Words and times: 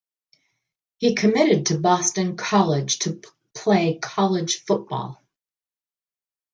He 0.97 1.13
committed 1.13 1.67
to 1.67 1.77
Boston 1.77 2.35
College 2.35 2.97
to 3.01 3.21
play 3.53 3.99
college 3.99 4.63
football. 4.65 5.21